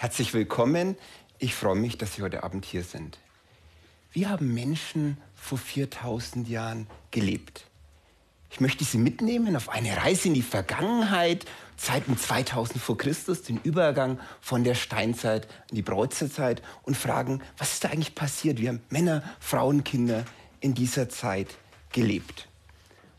Herzlich 0.00 0.32
willkommen. 0.32 0.96
Ich 1.40 1.56
freue 1.56 1.74
mich, 1.74 1.98
dass 1.98 2.14
Sie 2.14 2.22
heute 2.22 2.44
Abend 2.44 2.64
hier 2.64 2.84
sind. 2.84 3.18
Wie 4.12 4.28
haben 4.28 4.54
Menschen 4.54 5.18
vor 5.34 5.58
4000 5.58 6.48
Jahren 6.48 6.86
gelebt? 7.10 7.64
Ich 8.48 8.60
möchte 8.60 8.84
Sie 8.84 8.96
mitnehmen 8.96 9.56
auf 9.56 9.68
eine 9.68 9.96
Reise 9.96 10.28
in 10.28 10.34
die 10.34 10.42
Vergangenheit, 10.42 11.46
Zeiten 11.76 12.16
2000 12.16 12.80
vor 12.80 12.96
Christus, 12.96 13.42
den 13.42 13.58
Übergang 13.64 14.20
von 14.40 14.62
der 14.62 14.76
Steinzeit 14.76 15.48
in 15.70 15.74
die 15.74 15.82
Bronzezeit 15.82 16.62
und 16.84 16.96
fragen, 16.96 17.42
was 17.56 17.72
ist 17.72 17.82
da 17.82 17.88
eigentlich 17.88 18.14
passiert? 18.14 18.60
Wie 18.60 18.68
haben 18.68 18.80
Männer, 18.90 19.24
Frauen, 19.40 19.82
Kinder 19.82 20.24
in 20.60 20.74
dieser 20.74 21.08
Zeit 21.08 21.56
gelebt? 21.90 22.46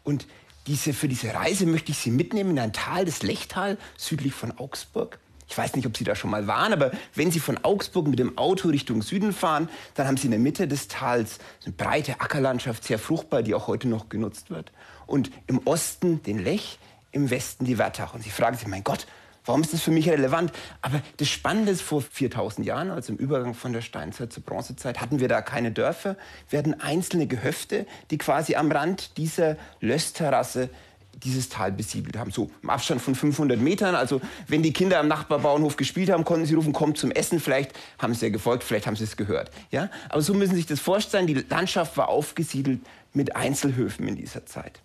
Und 0.06 0.28
diese, 0.66 0.94
für 0.94 1.10
diese 1.10 1.34
Reise 1.34 1.66
möchte 1.66 1.92
ich 1.92 1.98
Sie 1.98 2.12
mitnehmen 2.12 2.52
in 2.52 2.60
ein 2.60 2.72
Tal, 2.72 3.04
das 3.04 3.22
Lechtal, 3.22 3.78
südlich 3.98 4.34
von 4.34 4.58
Augsburg. 4.58 5.20
Ich 5.50 5.58
weiß 5.58 5.76
nicht, 5.76 5.88
ob 5.88 5.98
Sie 5.98 6.04
da 6.04 6.16
schon 6.16 6.30
mal 6.30 6.46
waren, 6.46 6.74
aber 6.74 6.92
wenn 7.16 7.32
Sie 7.32 7.40
von 7.40 7.58
Augsburg 7.64 8.08
mit 8.08 8.20
dem 8.20 8.38
Auto 8.38 8.70
Richtung 8.70 9.02
Süden 9.02 9.34
fahren, 9.34 9.68
dann 9.96 10.08
haben 10.08 10.16
Sie 10.16 10.26
in 10.26 10.32
der 10.32 10.40
Mitte 10.40 10.68
des 10.68 10.88
Tals 10.88 11.40
eine 11.66 11.74
breite 11.74 12.22
Ackerlandschaft, 12.22 12.84
sehr 12.84 13.00
fruchtbar, 13.00 13.42
die 13.42 13.56
auch 13.56 13.68
heute 13.68 13.88
noch 13.88 14.10
genutzt 14.10 14.52
wird. 14.52 14.72
Und 15.08 15.32
im 15.48 15.60
Osten 15.66 16.22
den 16.22 16.38
Lech, 16.38 16.78
im 17.12 17.32
Westen 17.32 17.66
die 17.66 17.80
Wörthach. 17.80 18.14
Und 18.14 18.24
Sie 18.24 18.30
fragen 18.30 18.58
sich, 18.58 18.68
mein 18.68 18.84
Gott, 18.84 19.08
warum 19.44 19.62
ist 19.62 19.74
das 19.74 19.82
für 19.82 19.90
mich 19.90 20.08
relevant? 20.08 20.52
Aber 20.84 21.02
das 21.18 21.30
Spannende 21.30 21.72
ist, 21.72 21.82
vor 21.82 22.04
4000 22.04 22.68
Jahren, 22.68 22.92
also 22.92 23.12
im 23.12 23.18
Übergang 23.18 23.56
von 23.56 23.74
der 23.74 23.82
Steinzeit 23.82 24.32
zur 24.32 24.44
Bronzezeit, 24.44 25.02
hatten 25.02 25.20
wir 25.20 25.28
da 25.28 25.42
keine 25.42 25.72
Dörfer. 25.72 26.16
Wir 26.50 26.60
hatten 26.60 26.76
einzelne 26.76 27.26
Gehöfte, 27.26 27.88
die 28.12 28.20
quasi 28.20 28.56
am 28.56 28.72
Rand 28.72 29.18
dieser 29.18 29.58
Lössterrasse 29.82 30.70
dieses 31.16 31.50
Tal 31.50 31.72
besiedelt 31.72 32.18
haben. 32.18 32.32
So 32.32 32.50
im 32.62 32.70
Abstand 32.70 33.02
von 33.02 33.16
500 33.16 33.60
Metern. 33.60 33.96
Also 33.96 34.22
wenn 34.48 34.64
die 34.64 34.74
Kinder 34.74 35.00
am 35.00 35.08
Nachbarbauernhof 35.08 35.76
gespielt 35.76 36.10
haben, 36.10 36.24
konnten 36.24 36.46
sie 36.46 36.56
rufen, 36.56 36.74
kommt 36.74 36.98
zum 36.98 37.12
Essen. 37.12 37.40
Vielleicht 37.40 37.72
haben 37.98 38.14
sie 38.14 38.28
ja 38.28 38.32
gefolgt, 38.32 38.64
vielleicht 38.64 38.88
haben 38.88 38.96
sie 38.96 39.04
es 39.04 39.18
gehört. 39.18 39.52
Ja? 39.72 39.90
Aber 40.10 40.22
so 40.22 40.34
müssen 40.34 40.52
Sie 40.52 40.58
sich 40.58 40.66
das 40.66 40.80
vorstellen. 40.80 41.28
Die 41.28 41.34
Landschaft 41.34 41.98
war 41.98 42.10
aufgesiedelt 42.10 42.82
mit 43.14 43.36
Einzelhöfen 43.36 44.08
in 44.08 44.16
dieser 44.16 44.46
Zeit. 44.46 44.80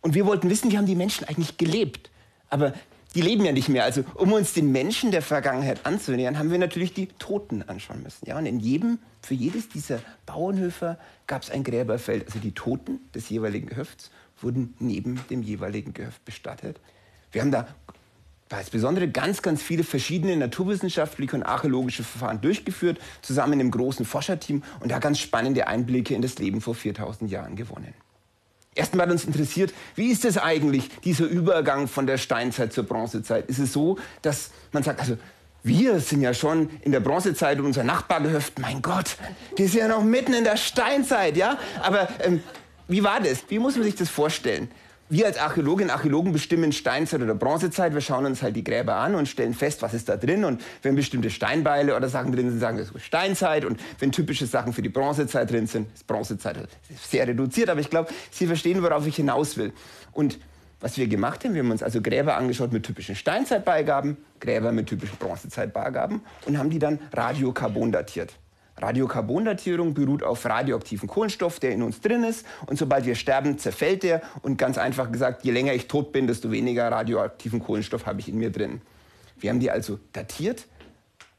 Und 0.00 0.14
wir 0.14 0.26
wollten 0.26 0.48
wissen, 0.48 0.70
wie 0.70 0.78
haben 0.78 0.86
die 0.86 0.94
Menschen 0.94 1.26
eigentlich 1.26 1.56
gelebt? 1.56 2.10
Aber 2.50 2.72
die 3.14 3.22
leben 3.22 3.44
ja 3.44 3.52
nicht 3.52 3.68
mehr. 3.68 3.84
Also 3.84 4.04
um 4.14 4.32
uns 4.32 4.52
den 4.52 4.70
Menschen 4.70 5.10
der 5.10 5.22
Vergangenheit 5.22 5.84
anzunähern, 5.84 6.38
haben 6.38 6.50
wir 6.50 6.58
natürlich 6.58 6.92
die 6.92 7.06
Toten 7.18 7.62
anschauen 7.62 8.02
müssen. 8.02 8.26
Ja? 8.26 8.38
Und 8.38 8.46
in 8.46 8.60
jedem, 8.60 8.98
für 9.22 9.34
jedes 9.34 9.68
dieser 9.68 10.00
Bauernhöfe 10.26 10.98
gab 11.26 11.42
es 11.42 11.50
ein 11.50 11.64
Gräberfeld, 11.64 12.26
also 12.26 12.38
die 12.38 12.52
Toten 12.52 13.00
des 13.14 13.28
jeweiligen 13.28 13.66
Gehöfts 13.66 14.10
wurden 14.40 14.74
neben 14.78 15.20
dem 15.30 15.42
jeweiligen 15.42 15.94
Gehöft 15.94 16.24
bestattet. 16.24 16.80
Wir 17.32 17.42
haben 17.42 17.50
da 17.50 17.68
insbesondere 18.58 19.08
ganz, 19.08 19.42
ganz 19.42 19.62
viele 19.62 19.84
verschiedene 19.84 20.36
naturwissenschaftliche 20.36 21.36
und 21.36 21.42
archäologische 21.42 22.02
Verfahren 22.02 22.40
durchgeführt, 22.40 22.98
zusammen 23.20 23.60
im 23.60 23.70
großen 23.70 24.06
Forscherteam 24.06 24.62
und 24.80 24.90
da 24.90 24.98
ganz 24.98 25.18
spannende 25.18 25.66
Einblicke 25.66 26.14
in 26.14 26.22
das 26.22 26.38
Leben 26.38 26.60
vor 26.60 26.74
4000 26.74 27.30
Jahren 27.30 27.56
gewonnen. 27.56 27.92
Erstmal 28.74 29.06
hat 29.06 29.12
uns 29.12 29.24
interessiert, 29.24 29.74
wie 29.96 30.10
ist 30.10 30.24
es 30.24 30.38
eigentlich, 30.38 30.88
dieser 31.00 31.26
Übergang 31.26 31.88
von 31.88 32.06
der 32.06 32.16
Steinzeit 32.16 32.72
zur 32.72 32.84
Bronzezeit? 32.84 33.48
Ist 33.48 33.58
es 33.58 33.72
so, 33.72 33.98
dass 34.22 34.50
man 34.70 34.84
sagt, 34.84 35.00
also 35.00 35.18
wir 35.64 35.98
sind 35.98 36.22
ja 36.22 36.32
schon 36.32 36.70
in 36.82 36.92
der 36.92 37.00
Bronzezeit 37.00 37.58
und 37.58 37.66
unser 37.66 37.82
Nachbargehöft, 37.82 38.60
mein 38.60 38.80
Gott, 38.80 39.16
die 39.58 39.64
ist 39.64 39.74
ja 39.74 39.88
noch 39.88 40.04
mitten 40.04 40.32
in 40.32 40.44
der 40.44 40.56
Steinzeit, 40.56 41.36
ja? 41.36 41.58
Aber 41.82 42.08
ähm, 42.20 42.40
wie 42.88 43.04
war 43.04 43.20
das? 43.20 43.44
Wie 43.48 43.58
muss 43.58 43.76
man 43.76 43.84
sich 43.84 43.94
das 43.94 44.08
vorstellen? 44.08 44.70
Wir 45.10 45.24
als 45.24 45.38
Archäologinnen 45.38 45.90
und 45.90 45.96
Archäologen 45.96 46.32
bestimmen 46.32 46.70
Steinzeit 46.70 47.22
oder 47.22 47.34
Bronzezeit. 47.34 47.94
Wir 47.94 48.02
schauen 48.02 48.26
uns 48.26 48.42
halt 48.42 48.56
die 48.56 48.64
Gräber 48.64 48.96
an 48.96 49.14
und 49.14 49.26
stellen 49.26 49.54
fest, 49.54 49.80
was 49.80 49.94
ist 49.94 50.10
da 50.10 50.18
drin. 50.18 50.44
Und 50.44 50.60
wenn 50.82 50.96
bestimmte 50.96 51.30
Steinbeile 51.30 51.96
oder 51.96 52.10
Sachen 52.10 52.32
drin 52.32 52.50
sind, 52.50 52.60
sagen 52.60 52.76
wir, 52.76 52.84
das 52.84 52.94
ist 52.94 53.04
Steinzeit. 53.04 53.64
Und 53.64 53.80
wenn 54.00 54.12
typische 54.12 54.46
Sachen 54.46 54.74
für 54.74 54.82
die 54.82 54.90
Bronzezeit 54.90 55.50
drin 55.50 55.66
sind, 55.66 55.88
ist 55.94 56.06
Bronzezeit 56.06 56.56
sehr 57.08 57.26
reduziert. 57.26 57.70
Aber 57.70 57.80
ich 57.80 57.88
glaube, 57.88 58.10
Sie 58.30 58.46
verstehen, 58.46 58.82
worauf 58.82 59.06
ich 59.06 59.16
hinaus 59.16 59.56
will. 59.56 59.72
Und 60.12 60.38
was 60.80 60.98
wir 60.98 61.08
gemacht 61.08 61.42
haben, 61.44 61.54
wir 61.54 61.62
haben 61.62 61.70
uns 61.70 61.82
also 61.82 62.02
Gräber 62.02 62.36
angeschaut 62.36 62.72
mit 62.72 62.84
typischen 62.84 63.16
Steinzeitbeigaben, 63.16 64.18
Gräber 64.40 64.72
mit 64.72 64.88
typischen 64.88 65.16
Bronzezeitbeigaben 65.16 66.20
und 66.44 66.58
haben 66.58 66.68
die 66.68 66.78
dann 66.78 66.98
Radiokarbon 67.12 67.92
datiert. 67.92 68.34
Radiokarbondatierung 68.80 69.94
beruht 69.94 70.22
auf 70.22 70.44
radioaktiven 70.44 71.08
Kohlenstoff, 71.08 71.60
der 71.60 71.72
in 71.72 71.82
uns 71.82 72.00
drin 72.00 72.24
ist. 72.24 72.46
Und 72.66 72.78
sobald 72.78 73.06
wir 73.06 73.14
sterben, 73.14 73.58
zerfällt 73.58 74.02
der. 74.02 74.22
Und 74.42 74.56
ganz 74.56 74.78
einfach 74.78 75.10
gesagt, 75.10 75.44
je 75.44 75.50
länger 75.50 75.74
ich 75.74 75.88
tot 75.88 76.12
bin, 76.12 76.26
desto 76.26 76.50
weniger 76.50 76.90
radioaktiven 76.90 77.60
Kohlenstoff 77.60 78.06
habe 78.06 78.20
ich 78.20 78.28
in 78.28 78.38
mir 78.38 78.50
drin. 78.50 78.80
Wir 79.38 79.50
haben 79.50 79.60
die 79.60 79.70
also 79.70 79.98
datiert 80.12 80.66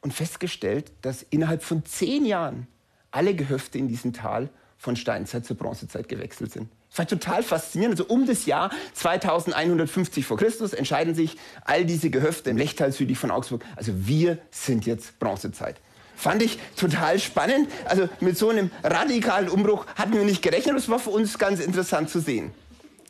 und 0.01 0.13
festgestellt, 0.13 0.91
dass 1.01 1.23
innerhalb 1.29 1.63
von 1.63 1.85
zehn 1.85 2.25
Jahren 2.25 2.67
alle 3.11 3.35
Gehöfte 3.35 3.77
in 3.77 3.87
diesem 3.87 4.13
Tal 4.13 4.49
von 4.77 4.95
Steinzeit 4.95 5.45
zur 5.45 5.57
Bronzezeit 5.57 6.07
gewechselt 6.07 6.53
sind. 6.53 6.69
Das 6.89 6.99
war 6.99 7.07
total 7.07 7.43
faszinierend. 7.43 7.99
Also 7.99 8.13
um 8.13 8.25
das 8.25 8.45
Jahr 8.45 8.71
2150 8.93 10.25
vor 10.25 10.37
Christus 10.37 10.73
entscheiden 10.73 11.13
sich 11.13 11.37
all 11.65 11.85
diese 11.85 12.09
Gehöfte 12.09 12.49
im 12.49 12.57
Lechtal 12.57 12.91
südlich 12.91 13.17
von 13.17 13.29
Augsburg. 13.29 13.63
Also 13.75 14.07
wir 14.07 14.39
sind 14.49 14.85
jetzt 14.85 15.19
Bronzezeit. 15.19 15.75
Fand 16.19 16.43
ich 16.43 16.59
total 16.75 17.17
spannend. 17.17 17.69
Also 17.85 18.09
mit 18.19 18.37
so 18.37 18.49
einem 18.49 18.71
radikalen 18.83 19.47
Umbruch 19.47 19.85
hatten 19.95 20.11
wir 20.11 20.25
nicht 20.25 20.41
gerechnet. 20.41 20.75
Das 20.75 20.89
war 20.89 20.99
für 20.99 21.11
uns 21.11 21.37
ganz 21.37 21.61
interessant 21.61 22.09
zu 22.09 22.19
sehen. 22.19 22.51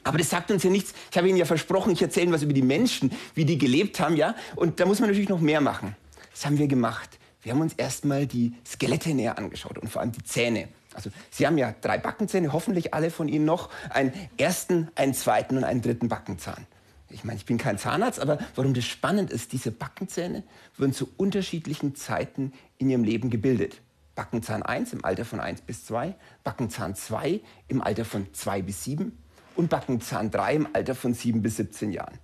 Aber 0.03 0.19
das 0.19 0.29
sagt 0.29 0.51
uns 0.51 0.61
ja 0.61 0.69
nichts. 0.69 0.93
Ich 1.09 1.17
habe 1.17 1.27
Ihnen 1.27 1.39
ja 1.39 1.45
versprochen, 1.45 1.91
ich 1.91 2.03
erzähle 2.03 2.31
was 2.31 2.43
über 2.43 2.53
die 2.53 2.61
Menschen, 2.61 3.11
wie 3.33 3.45
die 3.45 3.57
gelebt 3.57 3.99
haben, 3.99 4.15
ja. 4.15 4.35
Und 4.55 4.79
da 4.79 4.85
muss 4.85 4.99
man 4.99 5.09
natürlich 5.09 5.27
noch 5.27 5.39
mehr 5.39 5.59
machen. 5.59 5.95
Das 6.31 6.45
haben 6.45 6.59
wir 6.59 6.67
gemacht. 6.67 7.17
Wir 7.41 7.53
haben 7.53 7.61
uns 7.61 7.73
erstmal 7.73 8.27
die 8.27 8.53
Skelette 8.63 9.09
näher 9.15 9.39
angeschaut 9.39 9.79
und 9.79 9.89
vor 9.89 10.03
allem 10.03 10.11
die 10.11 10.23
Zähne. 10.23 10.67
Also 10.93 11.09
Sie 11.31 11.47
haben 11.47 11.57
ja 11.57 11.73
drei 11.81 11.97
Backenzähne, 11.97 12.53
hoffentlich 12.53 12.93
alle 12.93 13.09
von 13.09 13.27
Ihnen 13.27 13.45
noch. 13.45 13.69
Einen 13.89 14.13
ersten, 14.37 14.89
einen 14.93 15.15
zweiten 15.15 15.57
und 15.57 15.63
einen 15.63 15.81
dritten 15.81 16.09
Backenzahn 16.09 16.67
ich 17.09 17.23
meine, 17.23 17.37
ich 17.37 17.45
bin 17.45 17.57
kein 17.57 17.77
Zahnarzt, 17.77 18.19
aber 18.19 18.39
warum 18.55 18.73
das 18.73 18.85
spannend 18.85 19.31
ist, 19.31 19.51
diese 19.51 19.71
Backenzähne 19.71 20.43
wurden 20.77 20.93
zu 20.93 21.09
unterschiedlichen 21.17 21.95
Zeiten 21.95 22.53
in 22.77 22.89
ihrem 22.89 23.03
Leben 23.03 23.29
gebildet. 23.29 23.81
Backenzahn 24.15 24.63
1 24.63 24.93
im 24.93 25.05
Alter 25.05 25.25
von 25.25 25.39
1 25.39 25.61
bis 25.61 25.85
2, 25.85 26.13
Backenzahn 26.43 26.95
2 26.95 27.39
im 27.67 27.81
Alter 27.81 28.05
von 28.05 28.27
2 28.33 28.61
bis 28.61 28.83
7 28.83 29.17
und 29.55 29.69
Backenzahn 29.69 30.29
3 30.29 30.55
im 30.55 30.67
Alter 30.73 30.93
von 30.93 31.13
7 31.13 31.41
bis 31.41 31.55
17 31.55 31.93
Jahren. 31.93 32.19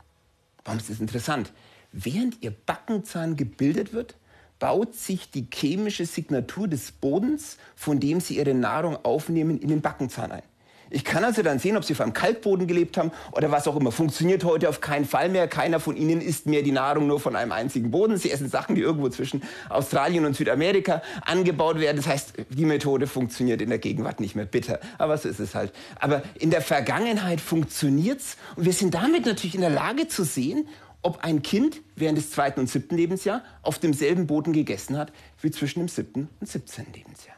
Warum 0.65 0.79
ist 0.79 0.89
das 0.89 0.99
interessant? 0.99 1.53
Während 1.91 2.43
ihr 2.43 2.51
Backenzahn 2.51 3.37
gebildet 3.37 3.93
wird, 3.93 4.15
baut 4.59 4.95
sich 4.95 5.31
die 5.31 5.47
chemische 5.53 6.05
Signatur 6.05 6.67
des 6.67 6.91
Bodens, 6.91 7.57
von 7.75 7.99
dem 7.99 8.19
sie 8.19 8.37
ihre 8.37 8.53
Nahrung 8.53 8.97
aufnehmen, 9.05 9.57
in 9.57 9.69
den 9.69 9.81
Backenzahn 9.81 10.31
ein. 10.31 10.43
Ich 10.89 11.03
kann 11.03 11.23
also 11.23 11.41
dann 11.41 11.59
sehen, 11.59 11.77
ob 11.77 11.83
sie 11.83 11.93
auf 11.93 12.01
einem 12.01 12.13
Kalkboden 12.13 12.67
gelebt 12.67 12.97
haben 12.97 13.11
oder 13.31 13.51
was 13.51 13.67
auch 13.67 13.75
immer. 13.75 13.91
Funktioniert 13.91 14.43
heute 14.43 14.69
auf 14.69 14.81
keinen 14.81 15.05
Fall 15.05 15.29
mehr. 15.29 15.47
Keiner 15.47 15.79
von 15.79 15.97
ihnen 15.97 16.21
isst 16.21 16.45
mehr 16.45 16.61
die 16.61 16.71
Nahrung 16.71 17.07
nur 17.07 17.19
von 17.19 17.35
einem 17.35 17.51
einzigen 17.51 17.91
Boden. 17.91 18.17
Sie 18.17 18.31
essen 18.31 18.49
Sachen, 18.49 18.75
die 18.75 18.81
irgendwo 18.81 19.09
zwischen 19.09 19.43
Australien 19.69 20.25
und 20.25 20.35
Südamerika 20.35 21.01
angebaut 21.25 21.79
werden. 21.79 21.97
Das 21.97 22.07
heißt, 22.07 22.33
die 22.49 22.65
Methode 22.65 23.07
funktioniert 23.07 23.61
in 23.61 23.69
der 23.69 23.79
Gegenwart 23.79 24.19
nicht 24.19 24.35
mehr. 24.35 24.45
Bitter. 24.45 24.79
Aber 24.97 25.17
so 25.17 25.27
ist 25.27 25.39
es 25.39 25.55
halt. 25.55 25.73
Aber 25.99 26.23
in 26.35 26.51
der 26.51 26.61
Vergangenheit 26.61 27.41
funktioniert's. 27.41 28.37
Und 28.55 28.65
wir 28.65 28.73
sind 28.73 28.93
damit 28.93 29.25
natürlich 29.25 29.55
in 29.55 29.61
der 29.61 29.69
Lage 29.69 30.07
zu 30.07 30.23
sehen, 30.23 30.67
ob 31.01 31.23
ein 31.23 31.41
Kind 31.43 31.81
während 31.95 32.17
des 32.17 32.31
zweiten 32.31 32.59
und 32.59 32.67
siebten 32.67 32.97
Lebensjahr 32.97 33.43
auf 33.61 33.77
demselben 33.77 34.25
Boden 34.25 34.53
gegessen 34.53 34.97
hat 34.97 35.11
wie 35.41 35.51
zwischen 35.51 35.79
dem 35.79 35.87
siebten 35.87 36.29
und 36.39 36.49
siebzehnten 36.49 36.93
Lebensjahr. 36.93 37.35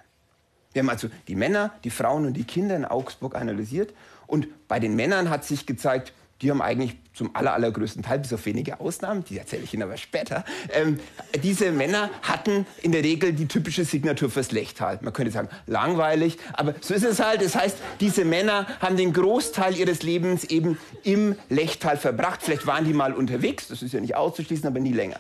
Wir 0.78 0.84
haben 0.84 0.90
also 0.92 1.10
die 1.28 1.34
Männer, 1.34 1.72
die 1.84 1.90
Frauen 1.90 2.28
und 2.28 2.34
die 2.36 2.44
Kinder 2.44 2.76
in 2.76 2.86
Augsburg 2.86 3.34
analysiert. 3.34 3.96
Und 4.28 4.48
bei 4.68 4.80
den 4.80 4.96
Männern 4.96 5.32
hat 5.32 5.44
sich 5.44 5.66
gezeigt, 5.66 6.14
die 6.44 6.52
haben 6.52 6.62
eigentlich 6.62 6.98
zum 7.16 7.36
aller, 7.36 7.54
allergrößten 7.54 8.04
Teil, 8.04 8.20
bis 8.20 8.32
auf 8.32 8.46
wenige 8.46 8.80
Ausnahmen, 8.80 9.24
die 9.24 9.40
erzähle 9.40 9.64
ich 9.64 9.74
Ihnen 9.74 9.82
aber 9.82 9.98
später, 9.98 10.46
ähm, 10.72 11.00
diese 11.42 11.72
Männer 11.72 12.12
hatten 12.22 12.68
in 12.84 12.92
der 12.92 13.04
Regel 13.04 13.34
die 13.34 13.48
typische 13.48 13.86
Signatur 13.86 14.30
fürs 14.30 14.52
Lechtal. 14.52 15.00
Man 15.02 15.14
könnte 15.14 15.32
sagen, 15.32 15.50
langweilig, 15.66 16.38
aber 16.54 16.76
so 16.80 16.94
ist 16.94 17.04
es 17.04 17.20
halt. 17.20 17.42
Das 17.42 17.56
heißt, 17.56 17.78
diese 18.00 18.24
Männer 18.24 18.68
haben 18.80 18.98
den 18.98 19.14
Großteil 19.14 19.76
ihres 19.76 20.04
Lebens 20.04 20.44
eben 20.44 20.78
im 21.02 21.36
Lechtal 21.50 21.98
verbracht. 21.98 22.44
Vielleicht 22.44 22.68
waren 22.68 22.86
die 22.86 22.94
mal 22.94 23.14
unterwegs, 23.14 23.68
das 23.68 23.82
ist 23.82 23.96
ja 23.96 24.00
nicht 24.00 24.16
auszuschließen, 24.16 24.68
aber 24.68 24.80
nie 24.80 24.94
länger. 24.94 25.20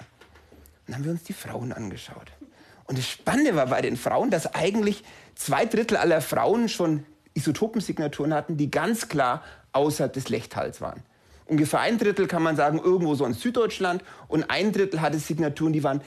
Dann 0.85 0.97
haben 0.97 1.03
wir 1.03 1.11
uns 1.13 1.23
die 1.23 1.33
Frauen 1.33 1.73
angeschaut. 1.73 2.31
Und 2.87 2.97
das 2.97 3.07
Spannende 3.07 3.55
war 3.55 3.67
bei 3.67 3.81
den 3.81 3.97
Frauen, 3.97 4.31
dass 4.31 4.53
eigentlich 4.55 5.03
zwei 5.35 5.65
Drittel 5.65 5.97
aller 5.97 6.21
Frauen 6.21 6.69
schon 6.69 7.05
Isotopensignaturen 7.33 8.33
hatten, 8.33 8.57
die 8.57 8.71
ganz 8.71 9.09
klar 9.09 9.43
außerhalb 9.73 10.11
des 10.11 10.29
Lechtals 10.29 10.81
waren. 10.81 11.03
Ungefähr 11.45 11.81
ein 11.81 11.97
Drittel 11.97 12.27
kann 12.27 12.43
man 12.43 12.55
sagen, 12.55 12.79
irgendwo 12.79 13.15
so 13.15 13.25
in 13.25 13.33
Süddeutschland 13.33 14.03
und 14.27 14.49
ein 14.49 14.71
Drittel 14.71 15.01
hatte 15.01 15.19
Signaturen, 15.19 15.71
die 15.71 15.83
waren 15.83 16.01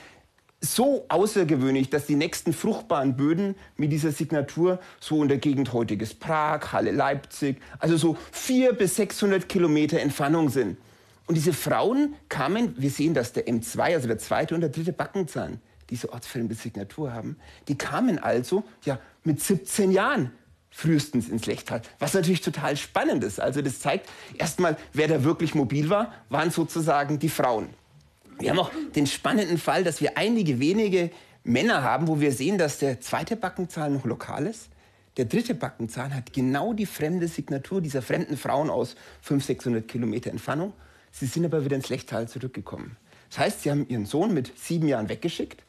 so 0.59 1.05
außergewöhnlich, 1.09 1.89
dass 1.89 2.05
die 2.05 2.15
nächsten 2.15 2.53
fruchtbaren 2.53 3.17
Böden 3.17 3.55
mit 3.77 3.91
dieser 3.91 4.11
Signatur 4.11 4.79
so 4.99 5.23
in 5.23 5.27
der 5.27 5.39
Gegend 5.39 5.73
heutiges 5.73 6.13
Prag, 6.13 6.71
Halle, 6.71 6.91
Leipzig, 6.91 7.59
also 7.79 7.97
so 7.97 8.17
vier 8.31 8.73
bis 8.73 8.95
600 8.97 9.49
Kilometer 9.49 9.99
Entfernung 9.99 10.49
sind. 10.49 10.77
Und 11.25 11.35
diese 11.35 11.53
Frauen 11.53 12.13
kamen, 12.29 12.75
wir 12.77 12.91
sehen, 12.91 13.15
dass 13.15 13.33
der 13.33 13.47
M2, 13.47 13.79
also 13.95 14.07
der 14.07 14.19
zweite 14.19 14.53
und 14.53 14.61
der 14.61 14.69
dritte 14.69 14.93
Backenzahn, 14.93 15.59
diese 15.91 16.11
Ortsfällenbesignatur 16.11 17.13
haben, 17.13 17.37
die 17.67 17.77
kamen 17.77 18.17
also 18.17 18.63
ja 18.83 18.97
mit 19.23 19.41
17 19.41 19.91
Jahren 19.91 20.31
frühestens 20.71 21.29
ins 21.29 21.45
Lechtal. 21.45 21.81
Was 21.99 22.13
natürlich 22.13 22.41
total 22.41 22.77
spannend 22.77 23.23
ist. 23.23 23.39
Also 23.39 23.61
das 23.61 23.79
zeigt 23.79 24.09
erstmal, 24.37 24.77
wer 24.93 25.07
da 25.07 25.23
wirklich 25.23 25.53
mobil 25.53 25.89
war, 25.89 26.13
waren 26.29 26.49
sozusagen 26.49 27.19
die 27.19 27.29
Frauen. 27.29 27.69
Wir 28.39 28.49
haben 28.49 28.59
auch 28.59 28.71
den 28.95 29.05
spannenden 29.05 29.57
Fall, 29.59 29.83
dass 29.83 30.01
wir 30.01 30.17
einige 30.17 30.59
wenige 30.59 31.11
Männer 31.43 31.83
haben, 31.83 32.07
wo 32.07 32.19
wir 32.19 32.31
sehen, 32.31 32.57
dass 32.57 32.79
der 32.79 33.01
zweite 33.01 33.35
Backenzahn 33.35 33.93
noch 33.93 34.05
lokal 34.05 34.47
ist. 34.47 34.69
Der 35.17 35.25
dritte 35.25 35.53
Backenzahn 35.53 36.15
hat 36.15 36.31
genau 36.31 36.73
die 36.73 36.85
fremde 36.85 37.27
Signatur 37.27 37.81
dieser 37.81 38.01
fremden 38.01 38.37
Frauen 38.37 38.69
aus 38.69 38.95
500, 39.21 39.47
600 39.47 39.87
Kilometer 39.87 40.31
Entfernung. 40.31 40.73
Sie 41.11 41.25
sind 41.25 41.43
aber 41.43 41.65
wieder 41.65 41.75
ins 41.75 41.89
Lechtal 41.89 42.29
zurückgekommen. 42.29 42.95
Das 43.29 43.39
heißt, 43.39 43.63
sie 43.63 43.71
haben 43.71 43.87
ihren 43.89 44.05
Sohn 44.05 44.33
mit 44.33 44.57
sieben 44.57 44.87
Jahren 44.87 45.09
weggeschickt 45.09 45.63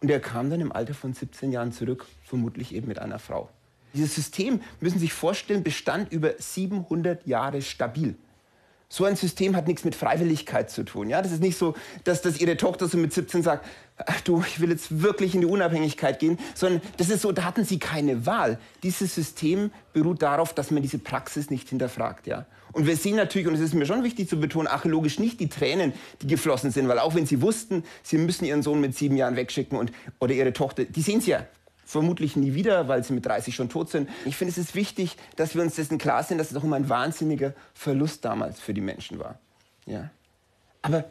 und 0.00 0.10
er 0.10 0.20
kam 0.20 0.50
dann 0.50 0.60
im 0.60 0.72
Alter 0.72 0.94
von 0.94 1.12
17 1.12 1.52
Jahren 1.52 1.72
zurück, 1.72 2.06
vermutlich 2.22 2.74
eben 2.74 2.88
mit 2.88 2.98
einer 2.98 3.18
Frau. 3.18 3.48
Dieses 3.94 4.14
System, 4.14 4.60
müssen 4.80 4.98
Sie 4.98 5.06
sich 5.06 5.12
vorstellen, 5.12 5.62
bestand 5.62 6.12
über 6.12 6.34
700 6.38 7.26
Jahre 7.26 7.62
stabil. 7.62 8.16
So 8.90 9.04
ein 9.04 9.16
System 9.16 9.54
hat 9.54 9.68
nichts 9.68 9.84
mit 9.84 9.94
Freiwilligkeit 9.94 10.70
zu 10.70 10.82
tun. 10.82 11.10
Ja? 11.10 11.20
Das 11.20 11.30
ist 11.30 11.42
nicht 11.42 11.58
so, 11.58 11.74
dass, 12.04 12.22
dass 12.22 12.40
Ihre 12.40 12.56
Tochter 12.56 12.88
so 12.88 12.96
mit 12.96 13.12
17 13.12 13.42
sagt, 13.42 13.66
ach 13.98 14.20
du, 14.22 14.42
ich 14.46 14.60
will 14.60 14.70
jetzt 14.70 15.02
wirklich 15.02 15.34
in 15.34 15.42
die 15.42 15.46
Unabhängigkeit 15.46 16.18
gehen, 16.18 16.38
sondern 16.54 16.80
das 16.96 17.10
ist 17.10 17.20
so, 17.20 17.32
da 17.32 17.44
hatten 17.44 17.64
Sie 17.64 17.78
keine 17.78 18.24
Wahl. 18.24 18.58
Dieses 18.82 19.14
System 19.14 19.70
beruht 19.92 20.22
darauf, 20.22 20.54
dass 20.54 20.70
man 20.70 20.82
diese 20.82 20.98
Praxis 20.98 21.50
nicht 21.50 21.68
hinterfragt. 21.68 22.26
Ja? 22.26 22.46
Und 22.72 22.86
wir 22.86 22.96
sehen 22.96 23.16
natürlich, 23.16 23.46
und 23.46 23.54
es 23.54 23.60
ist 23.60 23.74
mir 23.74 23.84
schon 23.84 24.04
wichtig 24.04 24.28
zu 24.28 24.40
betonen, 24.40 24.68
archäologisch 24.68 25.18
nicht 25.18 25.38
die 25.40 25.48
Tränen, 25.50 25.92
die 26.22 26.26
geflossen 26.26 26.70
sind, 26.70 26.88
weil 26.88 26.98
auch 26.98 27.14
wenn 27.14 27.26
Sie 27.26 27.42
wussten, 27.42 27.84
Sie 28.02 28.16
müssen 28.16 28.46
Ihren 28.46 28.62
Sohn 28.62 28.80
mit 28.80 28.96
sieben 28.96 29.16
Jahren 29.16 29.36
wegschicken 29.36 29.76
und, 29.76 29.92
oder 30.18 30.32
Ihre 30.32 30.54
Tochter, 30.54 30.84
die 30.84 31.02
sehen 31.02 31.20
Sie 31.20 31.32
ja 31.32 31.46
vermutlich 31.88 32.36
nie 32.36 32.52
wieder, 32.52 32.86
weil 32.86 33.02
sie 33.02 33.14
mit 33.14 33.24
30 33.24 33.54
schon 33.54 33.70
tot 33.70 33.88
sind. 33.88 34.10
Ich 34.26 34.36
finde, 34.36 34.52
es 34.52 34.58
ist 34.58 34.74
wichtig, 34.74 35.16
dass 35.36 35.54
wir 35.54 35.62
uns 35.62 35.76
dessen 35.76 35.96
klar 35.96 36.22
sind, 36.22 36.36
dass 36.36 36.50
es 36.50 36.56
auch 36.58 36.62
immer 36.62 36.76
ein 36.76 36.90
wahnsinniger 36.90 37.54
Verlust 37.72 38.26
damals 38.26 38.60
für 38.60 38.74
die 38.74 38.82
Menschen 38.82 39.18
war. 39.18 39.38
Ja. 39.86 40.10
Aber 40.82 41.06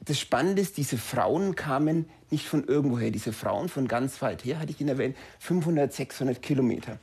das 0.00 0.18
Spannende 0.18 0.60
ist, 0.60 0.78
diese 0.78 0.98
Frauen 0.98 1.54
kamen 1.54 2.10
nicht 2.30 2.48
von 2.48 2.64
irgendwoher. 2.64 3.12
Diese 3.12 3.32
Frauen 3.32 3.68
von 3.68 3.86
ganz 3.86 4.20
weit 4.20 4.44
her, 4.44 4.58
hatte 4.58 4.72
ich 4.72 4.80
in 4.80 4.88
der 4.88 4.98
Welt 4.98 5.16
500, 5.38 5.92
600 5.92 6.42
Kilometer. 6.42 6.98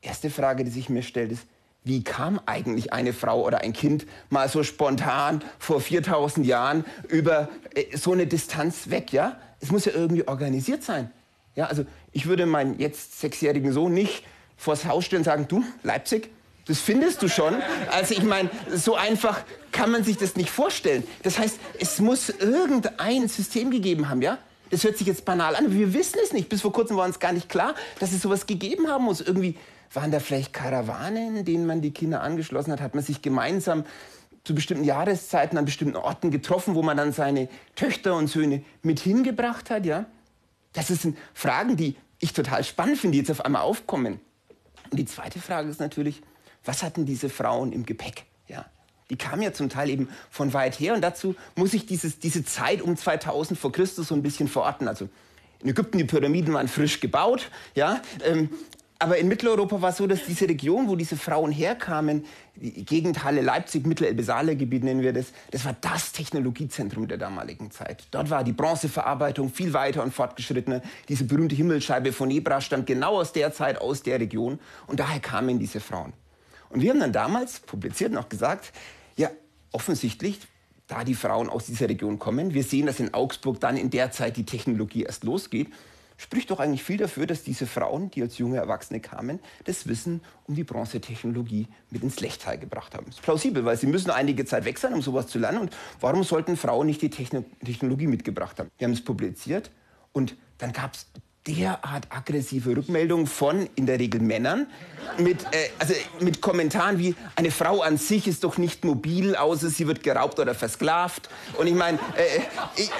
Erste 0.00 0.30
Frage, 0.30 0.64
die 0.64 0.70
sich 0.70 0.88
mir 0.88 1.02
stellt, 1.02 1.30
ist, 1.30 1.46
wie 1.84 2.02
kam 2.04 2.40
eigentlich 2.46 2.94
eine 2.94 3.12
Frau 3.12 3.44
oder 3.44 3.58
ein 3.58 3.74
Kind 3.74 4.06
mal 4.30 4.48
so 4.48 4.62
spontan 4.62 5.44
vor 5.58 5.82
4000 5.82 6.46
Jahren 6.46 6.86
über 7.08 7.50
äh, 7.74 7.94
so 7.94 8.12
eine 8.12 8.26
Distanz 8.26 8.88
weg? 8.88 9.12
Ja? 9.12 9.38
Es 9.60 9.70
muss 9.70 9.84
ja 9.84 9.92
irgendwie 9.92 10.26
organisiert 10.26 10.82
sein. 10.82 11.10
Ja, 11.58 11.66
also 11.66 11.84
ich 12.12 12.26
würde 12.26 12.46
meinen 12.46 12.78
jetzt 12.78 13.18
sechsjährigen 13.18 13.72
Sohn 13.72 13.92
nicht 13.92 14.22
vors 14.56 14.84
Haus 14.84 15.04
stellen 15.04 15.22
und 15.22 15.24
sagen, 15.24 15.46
du, 15.48 15.64
Leipzig, 15.82 16.30
das 16.68 16.78
findest 16.78 17.20
du 17.20 17.28
schon. 17.28 17.52
Also 17.90 18.14
ich 18.14 18.22
meine, 18.22 18.48
so 18.72 18.94
einfach 18.94 19.40
kann 19.72 19.90
man 19.90 20.04
sich 20.04 20.16
das 20.18 20.36
nicht 20.36 20.50
vorstellen. 20.50 21.02
Das 21.24 21.36
heißt, 21.36 21.58
es 21.80 21.98
muss 21.98 22.28
irgendein 22.28 23.26
System 23.26 23.72
gegeben 23.72 24.08
haben, 24.08 24.22
ja? 24.22 24.38
Das 24.70 24.84
hört 24.84 24.98
sich 24.98 25.08
jetzt 25.08 25.24
banal 25.24 25.56
an, 25.56 25.64
aber 25.64 25.74
wir 25.74 25.94
wissen 25.94 26.20
es 26.22 26.32
nicht. 26.32 26.48
Bis 26.48 26.60
vor 26.60 26.72
kurzem 26.72 26.96
war 26.96 27.04
uns 27.04 27.18
gar 27.18 27.32
nicht 27.32 27.48
klar, 27.48 27.74
dass 27.98 28.12
es 28.12 28.22
sowas 28.22 28.46
gegeben 28.46 28.86
haben 28.86 29.06
muss. 29.06 29.20
Irgendwie 29.20 29.56
waren 29.92 30.12
da 30.12 30.20
vielleicht 30.20 30.52
Karawanen, 30.52 31.44
denen 31.44 31.66
man 31.66 31.80
die 31.80 31.90
Kinder 31.90 32.20
angeschlossen 32.22 32.70
hat, 32.70 32.80
hat 32.80 32.94
man 32.94 33.02
sich 33.02 33.20
gemeinsam 33.20 33.84
zu 34.44 34.54
bestimmten 34.54 34.84
Jahreszeiten 34.84 35.58
an 35.58 35.64
bestimmten 35.64 35.96
Orten 35.96 36.30
getroffen, 36.30 36.76
wo 36.76 36.82
man 36.82 36.96
dann 36.96 37.12
seine 37.12 37.48
Töchter 37.74 38.14
und 38.14 38.28
Söhne 38.28 38.62
mit 38.82 39.00
hingebracht 39.00 39.70
hat, 39.70 39.86
ja? 39.86 40.06
Das 40.86 41.02
sind 41.02 41.18
Fragen, 41.34 41.76
die 41.76 41.96
ich 42.20 42.32
total 42.32 42.62
spannend 42.64 42.98
finde, 42.98 43.12
die 43.12 43.18
jetzt 43.18 43.30
auf 43.30 43.44
einmal 43.44 43.62
aufkommen. 43.62 44.20
Und 44.90 44.98
die 44.98 45.04
zweite 45.04 45.40
Frage 45.40 45.68
ist 45.68 45.80
natürlich, 45.80 46.22
was 46.64 46.82
hatten 46.82 47.04
diese 47.04 47.28
Frauen 47.28 47.72
im 47.72 47.84
Gepäck? 47.84 48.24
Ja, 48.46 48.64
die 49.10 49.16
kamen 49.16 49.42
ja 49.42 49.52
zum 49.52 49.68
Teil 49.68 49.90
eben 49.90 50.08
von 50.30 50.52
weit 50.52 50.78
her 50.78 50.94
und 50.94 51.00
dazu 51.00 51.34
muss 51.56 51.74
ich 51.74 51.86
dieses, 51.86 52.18
diese 52.18 52.44
Zeit 52.44 52.82
um 52.82 52.96
2000 52.96 53.58
vor 53.58 53.72
Christus 53.72 54.08
so 54.08 54.14
ein 54.14 54.22
bisschen 54.22 54.48
verorten. 54.48 54.88
Also 54.88 55.08
in 55.62 55.68
Ägypten, 55.68 55.98
die 55.98 56.04
Pyramiden 56.04 56.54
waren 56.54 56.68
frisch 56.68 57.00
gebaut, 57.00 57.50
ja, 57.74 58.00
ähm, 58.24 58.50
aber 59.00 59.18
in 59.18 59.28
Mitteleuropa 59.28 59.80
war 59.80 59.90
es 59.90 59.98
so, 59.98 60.08
dass 60.08 60.24
diese 60.26 60.48
Region, 60.48 60.88
wo 60.88 60.96
diese 60.96 61.16
Frauen 61.16 61.52
herkamen, 61.52 62.24
die 62.56 62.84
Gegend 62.84 63.22
Halle, 63.22 63.42
Leipzig, 63.42 63.86
Mittelelbe-Saale-Gebiet 63.86 64.82
nennen 64.82 65.02
wir 65.02 65.12
das, 65.12 65.26
das 65.52 65.64
war 65.64 65.76
das 65.80 66.10
Technologiezentrum 66.10 67.06
der 67.06 67.16
damaligen 67.16 67.70
Zeit. 67.70 68.08
Dort 68.10 68.28
war 68.30 68.42
die 68.42 68.52
Bronzeverarbeitung 68.52 69.50
viel 69.50 69.72
weiter 69.72 70.02
und 70.02 70.12
fortgeschrittener. 70.12 70.82
Diese 71.08 71.24
berühmte 71.24 71.54
Himmelsscheibe 71.54 72.12
von 72.12 72.26
Nebra 72.26 72.60
stammt 72.60 72.86
genau 72.86 73.20
aus 73.20 73.32
der 73.32 73.52
Zeit, 73.52 73.80
aus 73.80 74.02
der 74.02 74.18
Region. 74.18 74.58
Und 74.88 74.98
daher 74.98 75.20
kamen 75.20 75.60
diese 75.60 75.78
Frauen. 75.78 76.12
Und 76.70 76.80
wir 76.80 76.90
haben 76.90 77.00
dann 77.00 77.12
damals 77.12 77.60
publiziert 77.60 78.16
auch 78.16 78.28
gesagt, 78.28 78.72
ja, 79.16 79.30
offensichtlich, 79.70 80.40
da 80.88 81.04
die 81.04 81.14
Frauen 81.14 81.48
aus 81.48 81.66
dieser 81.66 81.88
Region 81.88 82.18
kommen, 82.18 82.52
wir 82.52 82.64
sehen, 82.64 82.86
dass 82.86 82.98
in 82.98 83.14
Augsburg 83.14 83.60
dann 83.60 83.76
in 83.76 83.90
der 83.90 84.10
Zeit 84.10 84.36
die 84.36 84.44
Technologie 84.44 85.04
erst 85.04 85.22
losgeht 85.22 85.68
spricht 86.18 86.50
doch 86.50 86.60
eigentlich 86.60 86.84
viel 86.84 86.98
dafür, 86.98 87.26
dass 87.26 87.42
diese 87.42 87.66
Frauen, 87.66 88.10
die 88.10 88.20
als 88.20 88.36
junge 88.36 88.58
Erwachsene 88.58 89.00
kamen, 89.00 89.38
das 89.64 89.86
Wissen 89.88 90.20
um 90.46 90.54
die 90.54 90.64
Bronzetechnologie 90.64 91.68
mit 91.90 92.02
ins 92.02 92.20
Lechtal 92.20 92.58
gebracht 92.58 92.94
haben. 92.94 93.06
Das 93.06 93.14
ist 93.14 93.22
plausibel, 93.22 93.64
weil 93.64 93.78
sie 93.78 93.86
müssen 93.86 94.10
einige 94.10 94.44
Zeit 94.44 94.66
weg 94.66 94.78
sein, 94.78 94.92
um 94.92 95.00
sowas 95.00 95.28
zu 95.28 95.38
lernen. 95.38 95.60
Und 95.60 95.76
warum 96.00 96.24
sollten 96.24 96.56
Frauen 96.56 96.88
nicht 96.88 97.00
die 97.00 97.10
Technologie 97.10 98.08
mitgebracht 98.08 98.58
haben? 98.58 98.68
Wir 98.76 98.86
haben 98.86 98.92
es 98.92 99.02
publiziert 99.02 99.70
und 100.12 100.36
dann 100.58 100.72
gab 100.72 100.94
es 100.94 101.06
derart 101.48 102.06
aggressive 102.10 102.76
Rückmeldungen 102.76 103.26
von 103.26 103.68
in 103.74 103.86
der 103.86 103.98
Regel 103.98 104.20
Männern 104.20 104.66
mit, 105.16 105.42
äh, 105.52 105.70
also 105.78 105.94
mit 106.20 106.40
Kommentaren 106.40 106.98
wie 106.98 107.14
eine 107.36 107.50
Frau 107.50 107.80
an 107.80 107.96
sich 107.96 108.26
ist 108.26 108.44
doch 108.44 108.58
nicht 108.58 108.84
mobil, 108.84 109.34
außer 109.34 109.70
sie 109.70 109.86
wird 109.86 110.02
geraubt 110.02 110.38
oder 110.38 110.54
versklavt. 110.54 111.28
Und 111.56 111.66
ich 111.66 111.74
meine, 111.74 111.98
äh, 112.16 112.40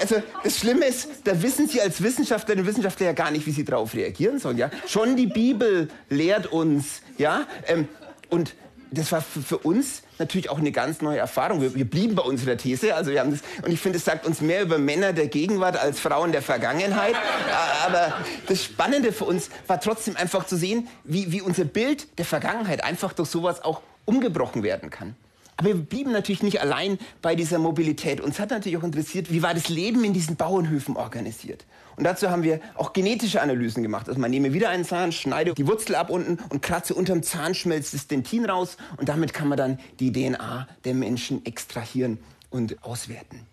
also 0.01 0.15
das 0.43 0.57
Schlimme 0.57 0.85
ist, 0.85 1.09
da 1.25 1.41
wissen 1.41 1.67
Sie 1.67 1.79
als 1.79 2.01
Wissenschaftlerinnen 2.01 2.65
und 2.65 2.69
Wissenschaftler 2.69 3.07
ja 3.07 3.13
gar 3.13 3.31
nicht, 3.31 3.45
wie 3.45 3.51
Sie 3.51 3.63
darauf 3.63 3.93
reagieren 3.93 4.39
sollen. 4.39 4.57
Ja, 4.57 4.71
schon 4.87 5.15
die 5.15 5.27
Bibel 5.27 5.89
lehrt 6.09 6.47
uns, 6.47 7.01
ja, 7.17 7.45
ähm, 7.67 7.87
und 8.29 8.55
das 8.91 9.11
war 9.11 9.21
für, 9.21 9.57
uns 9.59 10.01
natürlich 10.19 10.49
auch 10.49 10.59
eine 10.59 10.71
ganz 10.71 11.01
neue 11.01 11.17
Erfahrung. 11.17 11.61
Wir, 11.61 11.73
wir 11.75 11.89
blieben 11.89 12.15
bei 12.15 12.23
unserer 12.23 12.57
These. 12.57 12.95
Also 12.95 13.11
wir 13.11 13.19
haben 13.19 13.31
das, 13.31 13.41
und 13.63 13.71
ich 13.71 13.79
finde, 13.79 13.97
es 13.97 14.05
sagt 14.05 14.25
uns 14.25 14.41
mehr 14.41 14.61
über 14.61 14.77
Männer 14.77 15.13
der 15.13 15.27
Gegenwart 15.27 15.77
als 15.77 15.99
Frauen 15.99 16.31
der 16.31 16.41
Vergangenheit. 16.41 17.15
Aber 17.85 18.13
das 18.47 18.63
Spannende 18.63 19.11
für 19.11 19.25
uns 19.25 19.49
war 19.67 19.79
trotzdem 19.79 20.15
einfach 20.17 20.45
zu 20.45 20.57
sehen, 20.57 20.87
wie, 21.03 21.31
wie 21.31 21.41
unser 21.41 21.65
Bild 21.65 22.17
der 22.17 22.25
Vergangenheit 22.25 22.83
einfach 22.83 23.13
durch 23.13 23.29
sowas 23.29 23.63
auch 23.63 23.81
umgebrochen 24.05 24.63
werden 24.63 24.89
kann. 24.89 25.15
Aber 25.59 25.67
wir 25.67 25.75
blieben 25.75 26.13
natürlich 26.13 26.41
nicht 26.41 26.61
allein 26.61 26.97
bei 27.21 27.35
dieser 27.35 27.59
Mobilität. 27.59 28.21
Uns 28.21 28.39
hat 28.39 28.49
natürlich 28.49 28.77
auch 28.77 28.83
interessiert, 28.83 29.29
wie 29.29 29.43
war 29.43 29.53
das 29.53 29.67
Leben 29.67 30.05
in 30.05 30.13
diesen 30.13 30.37
Bauernhöfen 30.37 30.95
organisiert. 30.95 31.65
Und 31.97 32.05
dazu 32.05 32.29
haben 32.29 32.43
wir 32.43 32.61
auch 32.75 32.93
genetische 32.93 33.41
Analysen 33.41 33.83
gemacht. 33.83 34.07
Also 34.07 34.21
man 34.21 34.31
nehme 34.31 34.53
wieder 34.53 34.69
einen 34.69 34.85
Zahn, 34.85 35.11
schneide 35.11 35.53
die 35.53 35.67
Wurzel 35.67 35.95
ab 35.95 36.11
unten 36.11 36.37
und 36.47 36.61
kratze 36.61 36.93
unterm 36.93 37.23
Zahnschmelz 37.23 37.91
das 37.91 38.07
Dentin 38.07 38.45
raus. 38.45 38.77
Und 38.95 39.09
damit 39.09 39.33
kann 39.33 39.49
man 39.49 39.57
dann 39.57 39.79
die 39.99 40.13
DNA 40.13 40.65
der 40.85 40.93
Menschen 40.93 41.45
extrahieren 41.45 42.19
und 42.49 42.81
auswerten. 42.81 43.45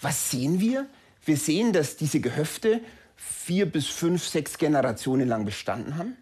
Was 0.00 0.32
sehen 0.32 0.58
wir? 0.58 0.88
Wir 1.24 1.36
sehen, 1.36 1.72
dass 1.72 1.96
diese 1.96 2.18
Gehöfte 2.18 2.80
vier 3.14 3.70
bis 3.70 3.86
fünf, 3.86 4.26
sechs 4.26 4.58
Generationen 4.58 5.28
lang 5.28 5.44
bestanden 5.44 5.96
haben. 5.98 6.16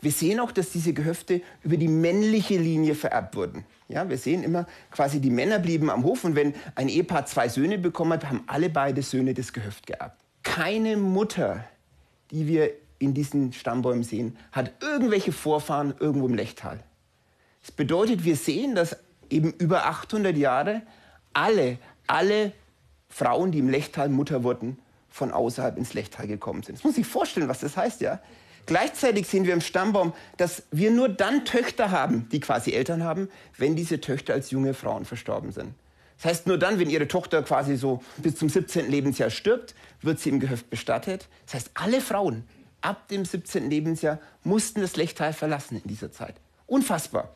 Wir 0.00 0.12
sehen 0.12 0.38
auch, 0.38 0.52
dass 0.52 0.70
diese 0.70 0.92
Gehöfte 0.92 1.42
über 1.62 1.76
die 1.76 1.88
männliche 1.88 2.56
Linie 2.56 2.94
vererbt 2.94 3.34
wurden. 3.34 3.64
Ja, 3.88 4.08
wir 4.08 4.18
sehen 4.18 4.44
immer 4.44 4.66
quasi, 4.90 5.20
die 5.20 5.30
Männer 5.30 5.58
blieben 5.58 5.90
am 5.90 6.04
Hof 6.04 6.24
und 6.24 6.36
wenn 6.36 6.54
ein 6.74 6.88
Ehepaar 6.88 7.26
zwei 7.26 7.48
Söhne 7.48 7.78
bekommen 7.78 8.12
hat, 8.12 8.26
haben 8.26 8.44
alle 8.46 8.70
beide 8.70 9.02
Söhne 9.02 9.34
das 9.34 9.52
Gehöft 9.52 9.86
geerbt. 9.86 10.20
Keine 10.42 10.96
Mutter, 10.96 11.64
die 12.30 12.46
wir 12.46 12.70
in 12.98 13.14
diesen 13.14 13.52
Stammbäumen 13.52 14.04
sehen, 14.04 14.36
hat 14.52 14.72
irgendwelche 14.80 15.32
Vorfahren 15.32 15.94
irgendwo 15.98 16.26
im 16.26 16.34
Lechtal. 16.34 16.80
Das 17.62 17.72
bedeutet, 17.72 18.24
wir 18.24 18.36
sehen, 18.36 18.74
dass 18.74 18.96
eben 19.30 19.52
über 19.52 19.86
800 19.86 20.36
Jahre 20.36 20.82
alle, 21.32 21.78
alle 22.06 22.52
Frauen, 23.08 23.52
die 23.52 23.58
im 23.58 23.68
Lechtal 23.68 24.08
Mutter 24.08 24.42
wurden, 24.44 24.78
von 25.08 25.32
außerhalb 25.32 25.76
ins 25.76 25.94
Lechtal 25.94 26.26
gekommen 26.26 26.62
sind. 26.62 26.78
Das 26.78 26.84
muss 26.84 26.98
ich 26.98 27.06
vorstellen, 27.06 27.48
was 27.48 27.60
das 27.60 27.76
heißt, 27.76 28.00
ja. 28.00 28.20
Gleichzeitig 28.68 29.26
sehen 29.26 29.46
wir 29.46 29.54
im 29.54 29.62
Stammbaum, 29.62 30.12
dass 30.36 30.62
wir 30.70 30.90
nur 30.90 31.08
dann 31.08 31.46
Töchter 31.46 31.90
haben, 31.90 32.28
die 32.30 32.38
quasi 32.38 32.72
Eltern 32.72 33.02
haben, 33.02 33.30
wenn 33.56 33.76
diese 33.76 33.98
Töchter 33.98 34.34
als 34.34 34.50
junge 34.50 34.74
Frauen 34.74 35.06
verstorben 35.06 35.52
sind. 35.52 35.72
Das 36.18 36.26
heißt, 36.26 36.46
nur 36.46 36.58
dann, 36.58 36.78
wenn 36.78 36.90
ihre 36.90 37.08
Tochter 37.08 37.42
quasi 37.42 37.76
so 37.76 38.02
bis 38.18 38.36
zum 38.36 38.50
17. 38.50 38.90
Lebensjahr 38.90 39.30
stirbt, 39.30 39.74
wird 40.02 40.20
sie 40.20 40.28
im 40.28 40.38
Gehöft 40.38 40.68
bestattet. 40.68 41.28
Das 41.46 41.54
heißt, 41.54 41.70
alle 41.72 42.02
Frauen 42.02 42.46
ab 42.82 43.08
dem 43.08 43.24
17. 43.24 43.70
Lebensjahr 43.70 44.18
mussten 44.44 44.82
das 44.82 44.96
Lechtal 44.96 45.32
verlassen 45.32 45.80
in 45.82 45.88
dieser 45.88 46.12
Zeit. 46.12 46.34
Unfassbar. 46.66 47.34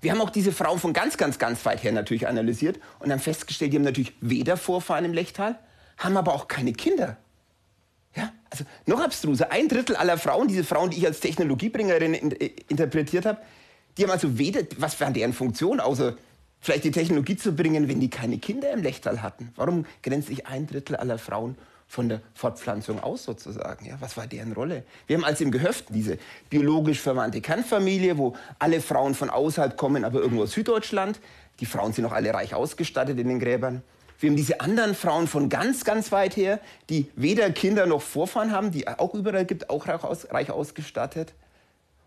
Wir 0.00 0.12
haben 0.12 0.22
auch 0.22 0.30
diese 0.30 0.52
Frauen 0.52 0.78
von 0.78 0.94
ganz, 0.94 1.18
ganz, 1.18 1.38
ganz 1.38 1.66
weit 1.66 1.82
her 1.82 1.92
natürlich 1.92 2.26
analysiert 2.26 2.80
und 2.98 3.12
haben 3.12 3.20
festgestellt, 3.20 3.74
die 3.74 3.76
haben 3.76 3.84
natürlich 3.84 4.14
weder 4.22 4.56
Vorfahren 4.56 5.04
im 5.04 5.12
Lechtal, 5.12 5.58
haben 5.98 6.16
aber 6.16 6.32
auch 6.32 6.48
keine 6.48 6.72
Kinder. 6.72 7.18
Also 8.52 8.64
noch 8.84 9.00
abstruser. 9.00 9.50
Ein 9.50 9.68
Drittel 9.68 9.96
aller 9.96 10.18
Frauen, 10.18 10.46
diese 10.46 10.62
Frauen, 10.62 10.90
die 10.90 10.98
ich 10.98 11.06
als 11.06 11.20
Technologiebringerin 11.20 12.12
in, 12.12 12.32
äh, 12.32 12.50
interpretiert 12.68 13.24
habe, 13.24 13.38
die 13.96 14.02
haben 14.02 14.10
also 14.10 14.38
weder, 14.38 14.60
was 14.76 15.00
war 15.00 15.10
deren 15.10 15.32
Funktion, 15.32 15.80
außer 15.80 16.16
vielleicht 16.60 16.84
die 16.84 16.90
Technologie 16.90 17.36
zu 17.36 17.52
bringen, 17.52 17.88
wenn 17.88 17.98
die 17.98 18.10
keine 18.10 18.38
Kinder 18.38 18.70
im 18.70 18.82
Lechtal 18.82 19.22
hatten. 19.22 19.52
Warum 19.56 19.86
grenzt 20.02 20.28
sich 20.28 20.46
ein 20.46 20.66
Drittel 20.66 20.96
aller 20.96 21.18
Frauen 21.18 21.56
von 21.88 22.08
der 22.08 22.22
Fortpflanzung 22.32 23.02
aus 23.02 23.24
sozusagen. 23.24 23.84
Ja, 23.84 23.96
was 24.00 24.16
war 24.16 24.26
deren 24.26 24.52
Rolle? 24.52 24.84
Wir 25.06 25.16
haben 25.16 25.24
also 25.24 25.44
im 25.44 25.50
Gehöft 25.50 25.86
diese 25.90 26.16
biologisch 26.48 27.00
verwandte 27.00 27.42
Kernfamilie, 27.42 28.16
wo 28.16 28.34
alle 28.58 28.80
Frauen 28.80 29.14
von 29.14 29.28
außerhalb 29.28 29.76
kommen, 29.76 30.06
aber 30.06 30.20
irgendwo 30.20 30.44
aus 30.44 30.52
Süddeutschland. 30.52 31.20
Die 31.60 31.66
Frauen 31.66 31.92
sind 31.92 32.06
auch 32.06 32.12
alle 32.12 32.32
reich 32.32 32.54
ausgestattet 32.54 33.18
in 33.18 33.28
den 33.28 33.38
Gräbern. 33.38 33.82
Wir 34.22 34.30
haben 34.30 34.36
diese 34.36 34.60
anderen 34.60 34.94
Frauen 34.94 35.26
von 35.26 35.48
ganz, 35.48 35.84
ganz 35.84 36.12
weit 36.12 36.36
her, 36.36 36.60
die 36.90 37.10
weder 37.16 37.50
Kinder 37.50 37.86
noch 37.86 38.02
Vorfahren 38.02 38.52
haben, 38.52 38.70
die 38.70 38.86
auch 38.86 39.14
überall 39.14 39.44
gibt, 39.44 39.68
auch 39.68 39.88
reich 39.88 40.48
ausgestattet. 40.48 41.34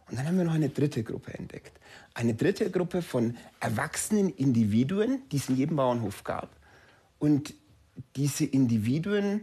Und 0.09 0.17
dann 0.17 0.25
haben 0.25 0.37
wir 0.37 0.45
noch 0.45 0.53
eine 0.53 0.69
dritte 0.69 1.03
Gruppe 1.03 1.33
entdeckt. 1.33 1.73
Eine 2.13 2.33
dritte 2.33 2.71
Gruppe 2.71 3.01
von 3.01 3.35
erwachsenen 3.59 4.29
Individuen, 4.29 5.23
die 5.29 5.35
es 5.35 5.49
in 5.49 5.57
jedem 5.57 5.75
Bauernhof 5.75 6.23
gab. 6.23 6.51
Und 7.19 7.53
diese 8.15 8.45
Individuen 8.45 9.41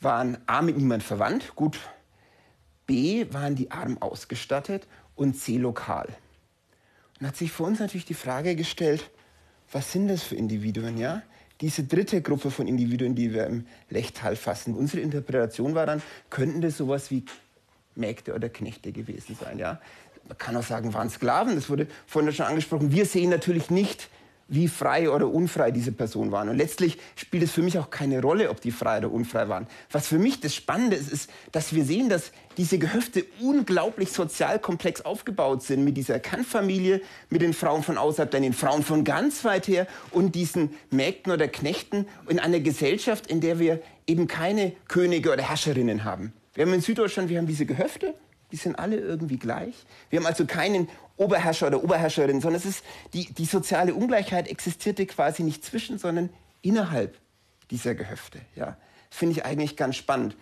waren 0.00 0.38
A 0.46 0.60
mit 0.60 0.76
niemand 0.76 1.04
verwandt, 1.04 1.54
gut. 1.54 1.78
B 2.86 3.26
waren 3.32 3.54
die 3.54 3.70
arm 3.70 3.96
ausgestattet 3.98 4.88
und 5.14 5.34
C 5.34 5.56
lokal. 5.56 6.08
Und 7.20 7.28
hat 7.28 7.36
sich 7.36 7.52
für 7.52 7.62
uns 7.62 7.78
natürlich 7.78 8.06
die 8.06 8.14
Frage 8.14 8.56
gestellt, 8.56 9.08
was 9.70 9.92
sind 9.92 10.08
das 10.08 10.24
für 10.24 10.34
Individuen, 10.34 10.98
ja? 10.98 11.22
Diese 11.60 11.84
dritte 11.84 12.22
Gruppe 12.22 12.50
von 12.50 12.68
Individuen, 12.68 13.14
die 13.14 13.34
wir 13.34 13.46
im 13.46 13.66
Lechtal 13.90 14.36
fassen. 14.36 14.74
Unsere 14.74 15.02
Interpretation 15.02 15.74
war 15.74 15.86
dann, 15.86 16.02
könnten 16.30 16.60
das 16.60 16.76
sowas 16.76 17.10
wie 17.10 17.24
Mägde 17.96 18.34
oder 18.34 18.48
Knechte 18.48 18.92
gewesen 18.92 19.36
sein, 19.40 19.58
ja? 19.58 19.80
Man 20.28 20.38
kann 20.38 20.56
auch 20.56 20.62
sagen, 20.62 20.92
waren 20.92 21.08
Sklaven, 21.08 21.54
das 21.54 21.70
wurde 21.70 21.86
vorhin 22.06 22.32
schon 22.32 22.46
angesprochen. 22.46 22.92
Wir 22.92 23.06
sehen 23.06 23.30
natürlich 23.30 23.70
nicht 23.70 24.08
wie 24.48 24.66
frei 24.66 25.10
oder 25.10 25.28
unfrei 25.28 25.70
diese 25.70 25.92
Personen 25.92 26.32
waren. 26.32 26.48
Und 26.48 26.56
letztlich 26.56 26.98
spielt 27.16 27.42
es 27.42 27.52
für 27.52 27.62
mich 27.62 27.78
auch 27.78 27.90
keine 27.90 28.20
Rolle, 28.20 28.50
ob 28.50 28.60
die 28.60 28.72
frei 28.72 28.98
oder 28.98 29.12
unfrei 29.12 29.48
waren. 29.48 29.66
Was 29.90 30.08
für 30.08 30.18
mich 30.18 30.40
das 30.40 30.54
Spannende 30.54 30.96
ist, 30.96 31.12
ist, 31.12 31.30
dass 31.52 31.74
wir 31.74 31.84
sehen, 31.84 32.08
dass 32.08 32.32
diese 32.56 32.78
Gehöfte 32.78 33.24
unglaublich 33.40 34.10
sozial 34.10 34.58
komplex 34.58 35.02
aufgebaut 35.02 35.62
sind 35.62 35.84
mit 35.84 35.96
dieser 35.96 36.18
Kernfamilie, 36.18 37.02
mit 37.28 37.42
den 37.42 37.52
Frauen 37.52 37.82
von 37.82 37.98
außerhalb, 37.98 38.30
dann 38.30 38.42
den 38.42 38.54
Frauen 38.54 38.82
von 38.82 39.04
ganz 39.04 39.44
weit 39.44 39.68
her 39.68 39.86
und 40.10 40.34
diesen 40.34 40.70
Mägden 40.90 41.30
oder 41.30 41.46
Knechten 41.46 42.06
in 42.28 42.38
einer 42.38 42.60
Gesellschaft, 42.60 43.26
in 43.28 43.40
der 43.40 43.58
wir 43.58 43.80
eben 44.06 44.26
keine 44.26 44.72
Könige 44.88 45.32
oder 45.32 45.42
Herrscherinnen 45.42 46.04
haben. 46.04 46.32
Wir 46.54 46.64
haben 46.64 46.72
in 46.72 46.80
Süddeutschland, 46.80 47.28
wir 47.28 47.38
haben 47.38 47.46
diese 47.46 47.66
Gehöfte, 47.66 48.14
die 48.50 48.56
sind 48.56 48.78
alle 48.78 48.96
irgendwie 48.96 49.36
gleich. 49.36 49.74
Wir 50.10 50.18
haben 50.18 50.26
also 50.26 50.46
keinen 50.46 50.88
Oberherrscher 51.18 51.66
oder 51.66 51.82
Oberherrscherin, 51.82 52.40
sondern 52.40 52.60
es 52.60 52.66
ist 52.66 52.84
die, 53.12 53.32
die 53.32 53.44
soziale 53.44 53.94
Ungleichheit 53.94 54.48
existierte 54.48 55.06
quasi 55.06 55.42
nicht 55.42 55.64
zwischen, 55.64 55.98
sondern 55.98 56.30
innerhalb 56.62 57.18
dieser 57.70 57.94
Gehöfte. 57.94 58.40
Ja, 58.56 58.76
finde 59.10 59.34
ich 59.34 59.44
eigentlich 59.44 59.76
ganz 59.76 59.96
spannend. 59.96 60.36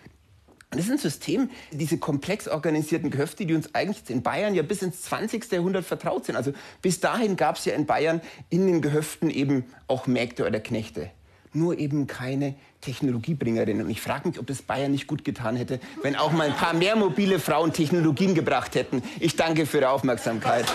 Und 0.70 0.78
das 0.78 0.86
ist 0.86 0.92
ein 0.92 0.98
System, 0.98 1.50
diese 1.70 1.98
komplex 1.98 2.48
organisierten 2.48 3.10
Gehöfte, 3.10 3.46
die 3.46 3.54
uns 3.54 3.74
eigentlich 3.74 4.10
in 4.10 4.22
Bayern 4.22 4.54
ja 4.54 4.62
bis 4.62 4.82
ins 4.82 5.02
20. 5.02 5.50
Jahrhundert 5.50 5.84
vertraut 5.84 6.26
sind. 6.26 6.36
Also 6.36 6.52
bis 6.82 7.00
dahin 7.00 7.36
gab 7.36 7.56
es 7.56 7.64
ja 7.64 7.74
in 7.74 7.86
Bayern 7.86 8.20
in 8.50 8.66
den 8.66 8.82
Gehöften 8.82 9.30
eben 9.30 9.64
auch 9.86 10.06
Mägde 10.06 10.46
oder 10.46 10.60
Knechte 10.60 11.10
nur 11.56 11.78
eben 11.78 12.06
keine 12.06 12.54
Technologiebringerin. 12.80 13.82
Und 13.82 13.90
ich 13.90 14.00
frage 14.00 14.28
mich, 14.28 14.38
ob 14.38 14.46
das 14.46 14.62
Bayern 14.62 14.92
nicht 14.92 15.06
gut 15.06 15.24
getan 15.24 15.56
hätte, 15.56 15.80
wenn 16.02 16.14
auch 16.14 16.32
mal 16.32 16.48
ein 16.48 16.54
paar 16.54 16.74
mehr 16.74 16.96
mobile 16.96 17.38
Frauen 17.38 17.72
Technologien 17.72 18.34
gebracht 18.34 18.74
hätten. 18.74 19.02
Ich 19.18 19.36
danke 19.36 19.66
für 19.66 19.78
Ihre 19.78 19.90
Aufmerksamkeit. 19.90 20.66